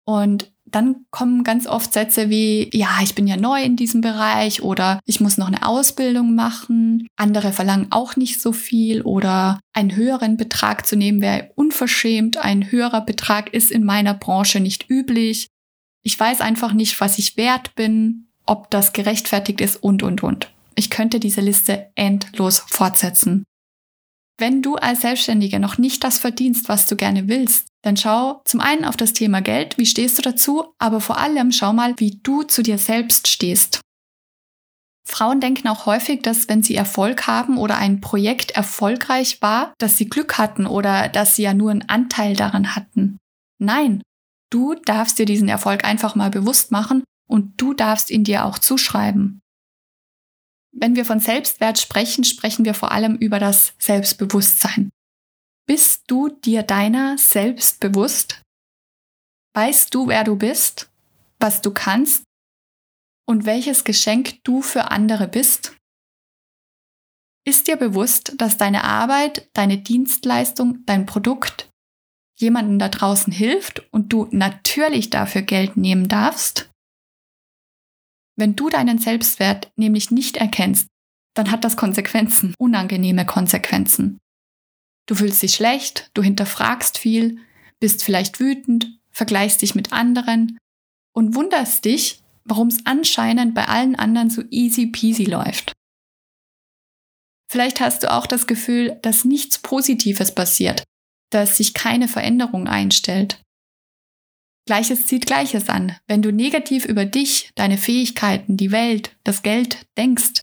Und 0.05 0.51
dann 0.65 1.05
kommen 1.11 1.45
ganz 1.45 1.65
oft 1.65 1.93
Sätze 1.93 2.29
wie, 2.29 2.69
ja, 2.73 2.97
ich 3.01 3.15
bin 3.15 3.25
ja 3.25 3.37
neu 3.37 3.63
in 3.63 3.77
diesem 3.77 4.01
Bereich 4.01 4.61
oder 4.61 4.99
ich 5.05 5.21
muss 5.21 5.37
noch 5.37 5.47
eine 5.47 5.65
Ausbildung 5.65 6.35
machen. 6.35 7.07
Andere 7.15 7.53
verlangen 7.53 7.87
auch 7.91 8.17
nicht 8.17 8.41
so 8.41 8.51
viel 8.51 9.01
oder 9.01 9.61
einen 9.71 9.95
höheren 9.95 10.35
Betrag 10.35 10.85
zu 10.85 10.97
nehmen 10.97 11.21
wäre 11.21 11.51
unverschämt. 11.55 12.35
Ein 12.35 12.69
höherer 12.69 13.05
Betrag 13.05 13.53
ist 13.53 13.71
in 13.71 13.85
meiner 13.85 14.13
Branche 14.13 14.59
nicht 14.59 14.89
üblich. 14.89 15.47
Ich 16.03 16.19
weiß 16.19 16.41
einfach 16.41 16.73
nicht, 16.73 16.99
was 16.99 17.17
ich 17.17 17.37
wert 17.37 17.75
bin, 17.75 18.27
ob 18.45 18.69
das 18.69 18.93
gerechtfertigt 18.93 19.61
ist 19.61 19.77
und, 19.77 20.03
und, 20.03 20.21
und. 20.21 20.51
Ich 20.75 20.89
könnte 20.89 21.19
diese 21.19 21.41
Liste 21.41 21.91
endlos 21.95 22.65
fortsetzen. 22.67 23.45
Wenn 24.37 24.61
du 24.61 24.75
als 24.75 25.01
Selbstständiger 25.01 25.59
noch 25.59 25.77
nicht 25.77 26.03
das 26.03 26.17
verdienst, 26.17 26.67
was 26.67 26.87
du 26.87 26.95
gerne 26.95 27.27
willst, 27.27 27.67
dann 27.83 27.97
schau 27.97 28.41
zum 28.45 28.59
einen 28.59 28.85
auf 28.85 28.97
das 28.97 29.13
Thema 29.13 29.41
Geld, 29.41 29.77
wie 29.77 29.85
stehst 29.85 30.17
du 30.17 30.21
dazu, 30.21 30.73
aber 30.79 30.99
vor 30.99 31.17
allem 31.17 31.51
schau 31.51 31.73
mal, 31.73 31.93
wie 31.97 32.19
du 32.23 32.43
zu 32.43 32.63
dir 32.63 32.77
selbst 32.77 33.27
stehst. 33.27 33.81
Frauen 35.05 35.41
denken 35.41 35.67
auch 35.67 35.85
häufig, 35.85 36.21
dass 36.21 36.47
wenn 36.47 36.63
sie 36.63 36.75
Erfolg 36.75 37.27
haben 37.27 37.57
oder 37.57 37.77
ein 37.77 37.99
Projekt 37.99 38.51
erfolgreich 38.51 39.41
war, 39.41 39.73
dass 39.77 39.97
sie 39.97 40.07
Glück 40.07 40.37
hatten 40.37 40.65
oder 40.65 41.09
dass 41.09 41.35
sie 41.35 41.43
ja 41.43 41.53
nur 41.53 41.71
einen 41.71 41.87
Anteil 41.89 42.35
daran 42.35 42.75
hatten. 42.75 43.17
Nein, 43.59 44.01
Du 44.53 44.75
darfst 44.75 45.17
dir 45.17 45.25
diesen 45.25 45.49
Erfolg 45.49 45.83
einfach 45.83 46.13
mal 46.13 46.29
bewusst 46.29 46.69
machen 46.69 47.03
und 47.27 47.59
du 47.59 47.73
darfst 47.73 48.11
ihn 48.11 48.23
dir 48.23 48.45
auch 48.45 48.59
zuschreiben. 48.59 49.39
Wenn 50.71 50.95
wir 50.95 51.05
von 51.05 51.19
Selbstwert 51.19 51.79
sprechen, 51.79 52.23
sprechen 52.23 52.63
wir 52.63 52.75
vor 52.75 52.91
allem 52.91 53.15
über 53.15 53.39
das 53.39 53.73
Selbstbewusstsein. 53.79 54.91
Bist 55.67 56.03
du 56.05 56.29
dir 56.29 56.61
deiner 56.61 57.17
selbst 57.17 57.79
bewusst? 57.79 58.43
Weißt 59.55 59.91
du, 59.91 60.07
wer 60.07 60.23
du 60.23 60.35
bist, 60.35 60.91
was 61.39 61.63
du 61.63 61.71
kannst 61.71 62.23
und 63.27 63.47
welches 63.47 63.83
Geschenk 63.83 64.43
du 64.43 64.61
für 64.61 64.91
andere 64.91 65.27
bist? 65.27 65.75
Ist 67.43 67.67
dir 67.67 67.77
bewusst, 67.77 68.35
dass 68.37 68.59
deine 68.59 68.83
Arbeit, 68.83 69.49
deine 69.53 69.79
Dienstleistung, 69.79 70.85
dein 70.85 71.07
Produkt 71.07 71.72
jemanden 72.43 72.77
da 72.77 72.89
draußen 72.89 73.33
hilft 73.33 73.81
und 73.91 74.13
du 74.13 74.27
natürlich 74.29 75.09
dafür 75.09 75.41
Geld 75.41 75.77
nehmen 75.77 76.07
darfst, 76.07 76.69
wenn 78.35 78.55
du 78.55 78.69
deinen 78.69 78.99
Selbstwert 78.99 79.71
nämlich 79.75 80.11
nicht 80.11 80.37
erkennst, 80.37 80.87
dann 81.35 81.49
hat 81.49 81.63
das 81.63 81.77
Konsequenzen, 81.77 82.53
unangenehme 82.57 83.25
Konsequenzen. 83.25 84.19
Du 85.07 85.15
fühlst 85.15 85.41
dich 85.41 85.55
schlecht, 85.55 86.09
du 86.13 86.21
hinterfragst 86.21 86.97
viel, 86.97 87.39
bist 87.79 88.03
vielleicht 88.03 88.39
wütend, 88.39 88.99
vergleichst 89.11 89.61
dich 89.61 89.75
mit 89.75 89.91
anderen 89.91 90.57
und 91.13 91.35
wunderst 91.35 91.85
dich, 91.85 92.21
warum 92.45 92.67
es 92.67 92.85
anscheinend 92.85 93.55
bei 93.55 93.67
allen 93.67 93.95
anderen 93.95 94.29
so 94.29 94.43
easy 94.49 94.87
peasy 94.87 95.25
läuft. 95.25 95.73
Vielleicht 97.51 97.81
hast 97.81 98.03
du 98.03 98.11
auch 98.11 98.25
das 98.25 98.47
Gefühl, 98.47 98.97
dass 99.03 99.25
nichts 99.25 99.59
Positives 99.59 100.33
passiert, 100.33 100.83
dass 101.33 101.57
sich 101.57 101.73
keine 101.73 102.07
Veränderung 102.07 102.67
einstellt. 102.67 103.41
Gleiches 104.65 105.07
zieht 105.07 105.25
Gleiches 105.25 105.67
an. 105.67 105.97
Wenn 106.07 106.21
du 106.21 106.31
negativ 106.31 106.85
über 106.85 107.05
dich, 107.05 107.51
deine 107.55 107.77
Fähigkeiten, 107.77 108.55
die 108.55 108.71
Welt, 108.71 109.15
das 109.23 109.43
Geld 109.43 109.85
denkst, 109.97 110.41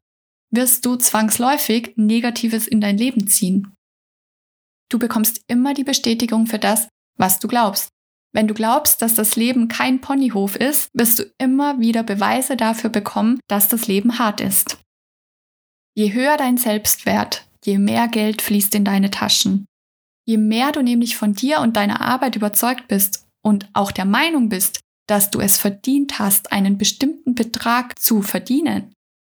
wirst 0.50 0.84
du 0.84 0.96
zwangsläufig 0.96 1.94
Negatives 1.96 2.66
in 2.66 2.80
dein 2.80 2.98
Leben 2.98 3.28
ziehen. 3.28 3.72
Du 4.90 4.98
bekommst 4.98 5.42
immer 5.46 5.72
die 5.72 5.84
Bestätigung 5.84 6.46
für 6.46 6.58
das, 6.58 6.88
was 7.16 7.38
du 7.38 7.48
glaubst. 7.48 7.90
Wenn 8.32 8.46
du 8.46 8.54
glaubst, 8.54 9.02
dass 9.02 9.14
das 9.14 9.36
Leben 9.36 9.68
kein 9.68 10.00
Ponyhof 10.00 10.56
ist, 10.56 10.88
wirst 10.92 11.18
du 11.18 11.32
immer 11.38 11.80
wieder 11.80 12.02
Beweise 12.02 12.56
dafür 12.56 12.90
bekommen, 12.90 13.40
dass 13.48 13.68
das 13.68 13.86
Leben 13.86 14.18
hart 14.18 14.40
ist. 14.40 14.78
Je 15.96 16.12
höher 16.12 16.36
dein 16.36 16.56
Selbstwert, 16.56 17.48
je 17.64 17.78
mehr 17.78 18.08
Geld 18.08 18.42
fließt 18.42 18.74
in 18.74 18.84
deine 18.84 19.10
Taschen. 19.10 19.66
Je 20.30 20.36
mehr 20.36 20.70
du 20.70 20.80
nämlich 20.80 21.16
von 21.16 21.34
dir 21.34 21.58
und 21.58 21.76
deiner 21.76 22.00
Arbeit 22.00 22.36
überzeugt 22.36 22.86
bist 22.86 23.26
und 23.42 23.68
auch 23.72 23.90
der 23.90 24.04
Meinung 24.04 24.48
bist, 24.48 24.78
dass 25.08 25.32
du 25.32 25.40
es 25.40 25.58
verdient 25.58 26.20
hast, 26.20 26.52
einen 26.52 26.78
bestimmten 26.78 27.34
Betrag 27.34 27.98
zu 27.98 28.22
verdienen, 28.22 28.94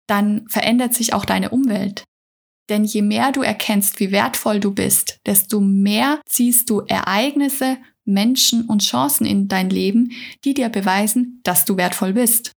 dann 0.08 0.48
verändert 0.50 0.94
sich 0.94 1.16
auch 1.16 1.26
deine 1.26 1.50
Umwelt. 1.50 2.04
Denn 2.70 2.84
je 2.84 3.02
mehr 3.02 3.32
du 3.32 3.42
erkennst, 3.42 4.00
wie 4.00 4.12
wertvoll 4.12 4.60
du 4.60 4.72
bist, 4.72 5.18
desto 5.26 5.60
mehr 5.60 6.22
ziehst 6.28 6.70
du 6.70 6.82
Ereignisse, 6.82 7.78
Menschen 8.06 8.68
und 8.68 8.84
Chancen 8.84 9.26
in 9.26 9.48
dein 9.48 9.72
Leben, 9.72 10.12
die 10.46 10.54
dir 10.54 10.70
beweisen, 10.70 11.42
dass 11.44 11.66
du 11.66 11.76
wertvoll 11.76 12.14
bist. 12.14 12.52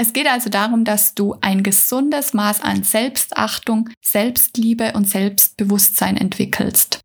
Es 0.00 0.14
geht 0.14 0.26
also 0.26 0.48
darum, 0.48 0.86
dass 0.86 1.14
du 1.14 1.36
ein 1.42 1.62
gesundes 1.62 2.32
Maß 2.32 2.62
an 2.62 2.84
Selbstachtung, 2.84 3.90
Selbstliebe 4.02 4.94
und 4.94 5.06
Selbstbewusstsein 5.06 6.16
entwickelst. 6.16 7.00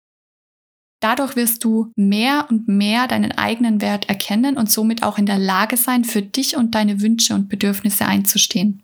Dadurch 1.02 1.36
wirst 1.36 1.66
du 1.66 1.92
mehr 1.98 2.48
und 2.50 2.70
mehr 2.70 3.10
deinen 3.10 3.34
eigenen 3.34 3.82
Wert 3.82 4.08
erkennen 4.08 4.56
und 4.56 4.72
somit 4.72 5.04
auch 5.04 5.18
in 5.18 5.25
der 5.25 5.38
Lage 5.38 5.75
sein, 5.75 6.06
für 6.06 6.22
dich 6.22 6.56
und 6.56 6.74
deine 6.74 7.02
Wünsche 7.02 7.36
und 7.36 7.50
Bedürfnisse 7.50 8.06
einzustehen. 8.06 8.82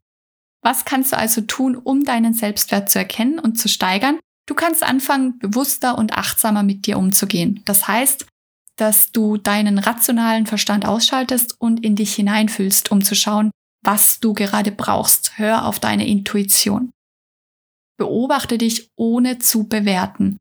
Was 0.61 0.83
kannst 0.83 1.13
du 1.13 1.17
also 1.17 1.39
tun, 1.39 1.77
um 1.77 2.03
deinen 2.03 2.33
Selbstwert 2.33 2.89
zu 2.89 2.99
erkennen 2.99 3.39
und 3.39 3.57
zu 3.57 3.69
steigern? 3.69 4.19
Du 4.45 4.55
kannst 4.55 4.83
anfangen, 4.83 5.39
bewusster 5.39 5.97
und 5.97 6.17
achtsamer 6.17 6.63
mit 6.63 6.85
dir 6.85 6.97
umzugehen. 6.97 7.61
Das 7.63 7.87
heißt, 7.87 8.25
dass 8.75 9.13
du 9.13 9.37
deinen 9.37 9.79
rationalen 9.79 10.47
Verstand 10.47 10.85
ausschaltest 10.85 11.55
und 11.59 11.81
in 11.81 11.95
dich 11.95 12.13
hineinfühlst, 12.13 12.91
um 12.91 13.01
zu 13.05 13.15
schauen, 13.15 13.51
was 13.83 14.19
du 14.19 14.33
gerade 14.33 14.71
brauchst. 14.71 15.37
Hör 15.37 15.65
auf 15.65 15.79
deine 15.79 16.07
Intuition. 16.07 16.91
Beobachte 17.97 18.57
dich 18.57 18.89
ohne 18.95 19.39
zu 19.39 19.67
bewerten. 19.67 20.37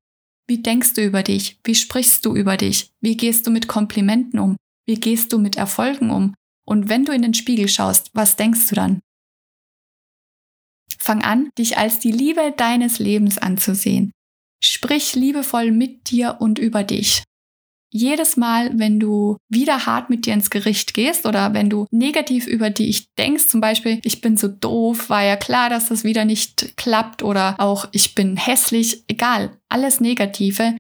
Wie 0.49 0.63
denkst 0.63 0.95
du 0.95 1.05
über 1.05 1.23
dich? 1.23 1.61
Wie 1.65 1.75
sprichst 1.75 2.25
du 2.25 2.35
über 2.35 2.57
dich? 2.57 2.91
Wie 3.01 3.17
gehst 3.17 3.47
du 3.47 3.51
mit 3.51 3.69
Komplimenten 3.69 4.39
um? 4.41 4.57
Wie 4.87 4.97
gehst 4.97 5.33
du 5.33 5.39
mit 5.39 5.57
Erfolgen 5.57 6.11
um? 6.11 6.35
Und 6.67 6.89
wenn 6.89 7.05
du 7.05 7.13
in 7.13 7.23
den 7.23 7.35
Spiegel 7.35 7.69
schaust, 7.69 8.11
was 8.15 8.37
denkst 8.37 8.69
du 8.69 8.75
dann? 8.75 9.01
Fang 10.99 11.23
an, 11.23 11.51
dich 11.57 11.79
als 11.79 11.99
die 11.99 12.13
Liebe 12.13 12.53
deines 12.57 12.99
Lebens 12.99 13.39
anzusehen. 13.39 14.13
Sprich 14.63 15.15
liebevoll 15.15 15.71
mit 15.71 16.11
dir 16.11 16.37
und 16.41 16.59
über 16.59 16.85
dich. 16.85 17.23
Jedes 17.93 18.37
Mal, 18.37 18.79
wenn 18.79 19.01
du 19.01 19.37
wieder 19.49 19.85
hart 19.85 20.11
mit 20.11 20.25
dir 20.25 20.35
ins 20.35 20.51
Gericht 20.51 20.95
gehst 20.95 21.27
oder 21.27 21.55
wenn 21.55 21.69
du 21.69 21.87
negativ 21.91 22.47
über 22.47 22.71
dich 22.71 23.07
denkst, 23.19 23.49
zum 23.49 23.61
Beispiel, 23.61 24.01
ich 24.05 24.21
bin 24.21 24.37
so 24.37 24.47
doof, 24.47 25.11
war 25.11 25.25
ja 25.25 25.37
klar, 25.37 25.71
dass 25.71 25.89
das 25.89 26.05
wieder 26.05 26.25
nicht 26.25 26.77
klappt 26.77 27.25
oder 27.25 27.57
auch 27.59 27.89
ich 27.91 28.15
bin 28.15 28.37
hässlich, 28.37 29.03
egal, 29.09 29.57
alles 29.69 30.01
Negative, 30.01 30.77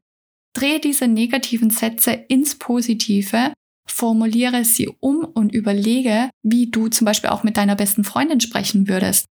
dreh 0.54 0.78
diese 0.78 1.08
negativen 1.08 1.70
Sätze 1.70 2.12
ins 2.12 2.56
Positive, 2.56 3.52
formuliere 3.88 4.64
sie 4.64 4.88
um 5.00 5.24
und 5.24 5.52
überlege, 5.52 6.30
wie 6.44 6.70
du 6.70 6.88
zum 6.88 7.06
Beispiel 7.06 7.30
auch 7.30 7.42
mit 7.42 7.56
deiner 7.56 7.74
besten 7.74 8.04
Freundin 8.04 8.40
sprechen 8.40 8.86
würdest. 8.86 9.26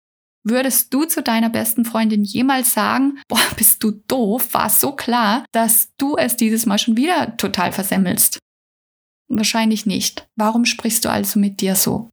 Würdest 0.49 0.95
du 0.95 1.05
zu 1.07 1.25
deiner 1.25 1.51
besten 1.51 1.85
Freundin 1.85 2.23
jemals 2.23 2.73
sagen, 2.73 3.19
boah, 3.27 3.43
bist 3.57 3.83
du 3.83 3.91
doof, 3.91 4.55
war 4.55 4.71
so 4.71 4.93
klar, 4.93 5.45
dass 5.51 5.93
du 5.97 6.17
es 6.17 6.37
dieses 6.37 6.67
Mal 6.67 6.79
schon 6.79 6.97
wieder 6.97 7.37
total 7.37 7.73
versemmelst? 7.73 8.39
Wahrscheinlich 9.29 9.87
nicht. 9.87 10.29
Warum 10.37 10.65
sprichst 10.65 11.05
du 11.05 11.11
also 11.11 11.41
mit 11.41 11.61
dir 11.61 11.75
so? 11.75 12.11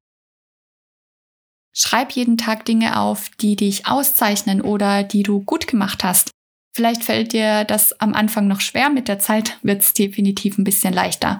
Schreib 1.75 2.13
jeden 2.13 2.39
Tag 2.39 2.65
Dinge 2.65 2.99
auf, 2.99 3.29
die 3.29 3.55
dich 3.55 3.85
auszeichnen 3.85 4.61
oder 4.61 5.03
die 5.03 5.21
du 5.21 5.41
gut 5.41 5.67
gemacht 5.67 6.03
hast. 6.03 6.31
Vielleicht 6.75 7.03
fällt 7.03 7.33
dir 7.33 7.65
das 7.65 7.99
am 7.99 8.15
Anfang 8.15 8.47
noch 8.47 8.61
schwer, 8.61 8.89
mit 8.89 9.07
der 9.07 9.19
Zeit 9.19 9.59
wird 9.61 9.83
es 9.83 9.93
definitiv 9.93 10.57
ein 10.57 10.63
bisschen 10.63 10.93
leichter. 10.93 11.39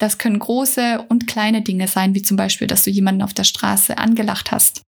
Das 0.00 0.18
können 0.18 0.40
große 0.40 1.06
und 1.08 1.28
kleine 1.28 1.62
Dinge 1.62 1.86
sein, 1.86 2.12
wie 2.16 2.22
zum 2.22 2.36
Beispiel, 2.36 2.66
dass 2.66 2.82
du 2.82 2.90
jemanden 2.90 3.22
auf 3.22 3.34
der 3.34 3.44
Straße 3.44 3.98
angelacht 3.98 4.50
hast. 4.50 4.82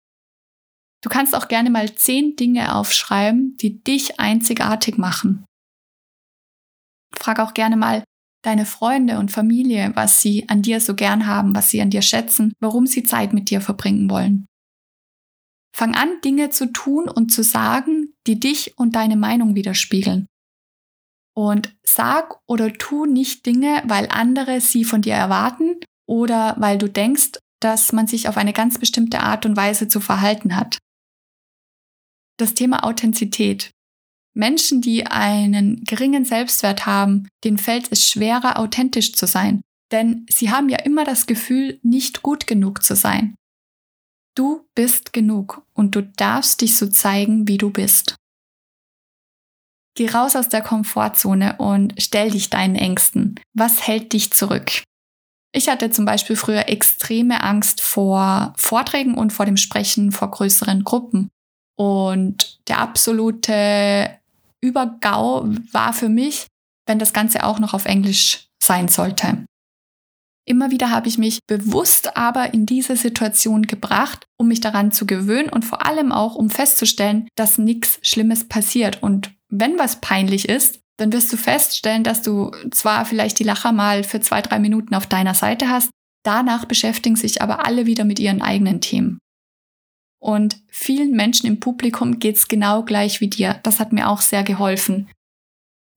Du 1.06 1.10
kannst 1.10 1.36
auch 1.36 1.48
gerne 1.48 1.70
mal 1.70 1.94
zehn 1.94 2.36
Dinge 2.36 2.74
aufschreiben, 2.74 3.56
die 3.58 3.84
dich 3.84 4.20
einzigartig 4.20 4.98
machen. 4.98 5.46
Frag 7.16 7.40
auch 7.40 7.54
gerne 7.54 7.78
mal 7.78 8.04
deine 8.44 8.66
Freunde 8.66 9.20
und 9.20 9.32
Familie, 9.32 9.92
was 9.94 10.24
sie 10.24 10.50
an 10.50 10.64
dir 10.64 10.82
so 10.82 10.96
gern 10.96 11.28
haben, 11.28 11.56
was 11.56 11.70
sie 11.70 11.80
an 11.80 11.92
dir 11.92 12.02
schätzen, 12.02 12.54
warum 12.60 12.88
sie 12.88 13.04
Zeit 13.04 13.34
mit 13.34 13.52
dir 13.52 13.62
verbringen 13.62 14.10
wollen. 14.10 14.48
Fang 15.78 15.94
an, 15.94 16.10
Dinge 16.26 16.50
zu 16.50 16.74
tun 16.74 17.08
und 17.08 17.32
zu 17.32 17.44
sagen, 17.44 18.16
die 18.26 18.40
dich 18.40 18.76
und 18.76 18.96
deine 18.96 19.16
Meinung 19.16 19.54
widerspiegeln. 19.54 20.26
Und 21.36 21.76
sag 21.84 22.40
oder 22.48 22.74
tu 22.74 23.06
nicht 23.06 23.46
Dinge, 23.46 23.84
weil 23.86 24.08
andere 24.10 24.60
sie 24.60 24.84
von 24.84 25.04
dir 25.04 25.14
erwarten 25.14 25.76
oder 26.10 26.56
weil 26.58 26.80
du 26.80 26.90
denkst, 26.90 27.34
dass 27.62 27.94
man 27.94 28.08
sich 28.08 28.28
auf 28.28 28.38
eine 28.38 28.54
ganz 28.54 28.80
bestimmte 28.80 29.20
Art 29.20 29.46
und 29.46 29.56
Weise 29.56 29.88
zu 29.88 30.00
verhalten 30.00 30.56
hat 30.56 30.80
das 32.38 32.54
Thema 32.54 32.84
Authentizität. 32.84 33.72
Menschen, 34.36 34.82
die 34.82 35.08
einen 35.08 35.84
geringen 35.86 36.26
Selbstwert 36.26 36.86
haben, 36.86 37.28
denen 37.44 37.58
fällt 37.58 37.92
es 37.92 38.04
schwerer, 38.04 38.60
authentisch 38.60 39.14
zu 39.14 39.28
sein. 39.28 39.62
Denn 39.92 40.26
sie 40.30 40.52
haben 40.52 40.70
ja 40.70 40.80
immer 40.80 41.06
das 41.06 41.26
Gefühl, 41.26 41.80
nicht 41.84 42.22
gut 42.22 42.48
genug 42.48 42.84
zu 42.84 42.96
sein. 42.96 43.36
Du 44.36 44.68
bist 44.76 45.14
genug 45.14 45.66
und 45.74 45.96
du 45.96 46.04
darfst 46.04 46.62
dich 46.62 46.76
so 46.76 46.88
zeigen, 46.88 47.48
wie 47.48 47.58
du 47.58 47.70
bist. 47.70 48.16
Geh 49.96 50.10
raus 50.10 50.36
aus 50.36 50.50
der 50.50 50.62
Komfortzone 50.62 51.56
und 51.58 51.94
stell 51.98 52.32
dich 52.32 52.50
deinen 52.50 52.76
Ängsten. 52.76 53.40
Was 53.54 53.88
hält 53.88 54.12
dich 54.12 54.34
zurück? 54.34 54.84
Ich 55.54 55.70
hatte 55.70 55.90
zum 55.90 56.04
Beispiel 56.04 56.36
früher 56.36 56.68
extreme 56.68 57.42
Angst 57.42 57.80
vor 57.80 58.54
Vorträgen 58.58 59.16
und 59.16 59.32
vor 59.32 59.46
dem 59.46 59.56
Sprechen 59.56 60.12
vor 60.12 60.30
größeren 60.32 60.84
Gruppen. 60.84 61.30
Und 61.78 62.60
der 62.68 62.80
absolute 62.80 64.10
Übergau 64.62 65.48
war 65.72 65.94
für 65.94 66.10
mich, 66.10 66.48
wenn 66.86 67.00
das 67.00 67.14
Ganze 67.14 67.44
auch 67.44 67.60
noch 67.60 67.74
auf 67.74 67.86
Englisch 67.86 68.48
sein 68.62 68.88
sollte. 68.88 69.46
Immer 70.48 70.70
wieder 70.70 70.92
habe 70.92 71.08
ich 71.08 71.18
mich 71.18 71.40
bewusst 71.48 72.16
aber 72.16 72.54
in 72.54 72.68
diese 72.68 72.96
Situation 72.96 73.64
gebracht, 73.64 74.28
um 74.38 74.48
mich 74.48 74.62
daran 74.62 74.92
zu 74.92 75.08
gewöhnen 75.08 75.50
und 75.50 75.66
vor 75.66 75.86
allem 75.86 76.12
auch, 76.12 76.36
um 76.36 76.52
festzustellen, 76.52 77.28
dass 77.36 77.58
nichts 77.58 77.98
Schlimmes 78.04 78.48
passiert. 78.48 79.02
Und 79.02 79.34
wenn 79.50 79.80
was 79.80 80.02
peinlich 80.02 80.48
ist, 80.48 80.80
dann 80.98 81.12
wirst 81.12 81.34
du 81.34 81.38
feststellen, 81.38 82.04
dass 82.04 82.22
du 82.22 82.52
zwar 82.72 83.06
vielleicht 83.06 83.40
die 83.40 83.44
Lacher 83.44 83.72
mal 83.72 84.04
für 84.04 84.22
zwei, 84.22 84.42
drei 84.42 84.60
Minuten 84.60 84.94
auf 84.94 85.08
deiner 85.08 85.34
Seite 85.34 85.68
hast, 85.68 85.90
danach 86.24 86.66
beschäftigen 86.66 87.16
sich 87.16 87.42
aber 87.42 87.66
alle 87.66 87.88
wieder 87.88 88.06
mit 88.06 88.20
ihren 88.20 88.42
eigenen 88.42 88.82
Themen. 88.82 89.18
Und 90.20 90.58
vielen 90.70 91.12
Menschen 91.12 91.48
im 91.48 91.60
Publikum 91.60 92.20
geht's 92.20 92.48
genau 92.48 92.84
gleich 92.84 93.22
wie 93.22 93.30
dir. 93.30 93.60
Das 93.64 93.80
hat 93.80 93.94
mir 93.94 94.10
auch 94.10 94.22
sehr 94.22 94.44
geholfen. 94.44 95.10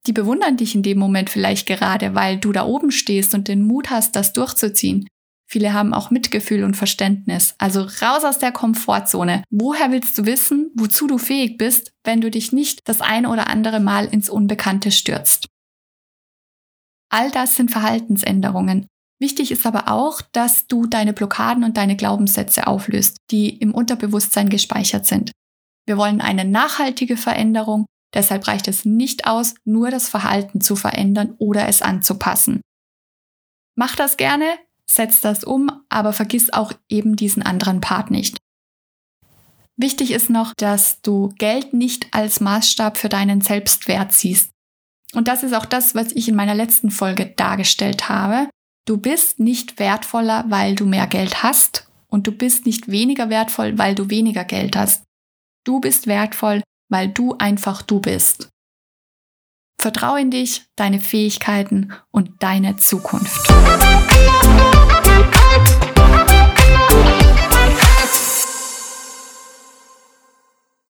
Die 0.07 0.13
bewundern 0.13 0.57
dich 0.57 0.75
in 0.75 0.83
dem 0.83 0.97
Moment 0.97 1.29
vielleicht 1.29 1.67
gerade, 1.67 2.15
weil 2.15 2.37
du 2.37 2.51
da 2.51 2.65
oben 2.65 2.91
stehst 2.91 3.33
und 3.33 3.47
den 3.47 3.63
Mut 3.63 3.89
hast, 3.89 4.15
das 4.15 4.33
durchzuziehen. 4.33 5.07
Viele 5.51 5.73
haben 5.73 5.95
auch 5.95 6.11
Mitgefühl 6.11 6.63
und 6.63 6.77
Verständnis. 6.77 7.55
Also 7.57 7.81
raus 7.81 8.23
aus 8.23 8.37
der 8.37 8.51
Komfortzone. 8.51 9.43
Woher 9.49 9.91
willst 9.91 10.15
du 10.17 10.25
wissen, 10.25 10.71
wozu 10.75 11.07
du 11.07 11.17
fähig 11.17 11.57
bist, 11.57 11.91
wenn 12.03 12.21
du 12.21 12.29
dich 12.29 12.51
nicht 12.51 12.87
das 12.87 13.01
ein 13.01 13.25
oder 13.25 13.47
andere 13.47 13.79
Mal 13.79 14.05
ins 14.05 14.29
Unbekannte 14.29 14.91
stürzt? 14.91 15.47
All 17.09 17.31
das 17.31 17.55
sind 17.55 17.71
Verhaltensänderungen. 17.71 18.85
Wichtig 19.21 19.51
ist 19.51 19.65
aber 19.65 19.89
auch, 19.89 20.21
dass 20.21 20.67
du 20.67 20.85
deine 20.85 21.13
Blockaden 21.13 21.63
und 21.63 21.75
deine 21.75 21.97
Glaubenssätze 21.97 22.67
auflöst, 22.67 23.17
die 23.31 23.49
im 23.49 23.73
Unterbewusstsein 23.73 24.49
gespeichert 24.49 25.05
sind. 25.05 25.31
Wir 25.85 25.97
wollen 25.97 26.21
eine 26.21 26.45
nachhaltige 26.45 27.17
Veränderung, 27.17 27.85
deshalb 28.13 28.47
reicht 28.47 28.67
es 28.67 28.85
nicht 28.85 29.27
aus, 29.27 29.55
nur 29.65 29.91
das 29.91 30.07
Verhalten 30.07 30.61
zu 30.61 30.75
verändern 30.75 31.35
oder 31.37 31.67
es 31.67 31.81
anzupassen. 31.81 32.61
Mach 33.75 33.95
das 33.95 34.15
gerne, 34.15 34.45
setz 34.85 35.19
das 35.19 35.43
um, 35.43 35.69
aber 35.89 36.13
vergiss 36.13 36.51
auch 36.51 36.73
eben 36.87 37.15
diesen 37.15 37.43
anderen 37.43 37.81
Part 37.81 38.11
nicht. 38.11 38.37
Wichtig 39.77 40.11
ist 40.11 40.29
noch, 40.29 40.53
dass 40.55 41.01
du 41.01 41.29
Geld 41.37 41.73
nicht 41.73 42.13
als 42.13 42.41
Maßstab 42.41 42.97
für 42.97 43.09
deinen 43.09 43.41
Selbstwert 43.41 44.11
siehst. 44.11 44.51
Und 45.13 45.27
das 45.27 45.43
ist 45.43 45.53
auch 45.53 45.65
das, 45.65 45.95
was 45.95 46.11
ich 46.11 46.27
in 46.27 46.35
meiner 46.35 46.53
letzten 46.53 46.91
Folge 46.91 47.25
dargestellt 47.25 48.09
habe. 48.09 48.49
Du 48.89 48.97
bist 48.97 49.39
nicht 49.39 49.77
wertvoller, 49.77 50.45
weil 50.47 50.73
du 50.73 50.83
mehr 50.83 51.05
Geld 51.05 51.43
hast 51.43 51.87
und 52.07 52.25
du 52.25 52.31
bist 52.31 52.65
nicht 52.65 52.89
weniger 52.89 53.29
wertvoll, 53.29 53.77
weil 53.77 53.93
du 53.93 54.09
weniger 54.09 54.43
Geld 54.43 54.75
hast. 54.75 55.03
Du 55.63 55.79
bist 55.79 56.07
wertvoll, 56.07 56.63
weil 56.89 57.07
du 57.07 57.35
einfach 57.37 57.83
du 57.83 57.99
bist. 57.99 58.49
Vertrau 59.79 60.15
in 60.15 60.31
dich, 60.31 60.65
deine 60.75 60.99
Fähigkeiten 60.99 61.93
und 62.09 62.41
deine 62.41 62.77
Zukunft. 62.77 63.47